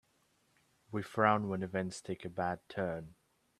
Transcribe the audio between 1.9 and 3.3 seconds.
take a bad turn.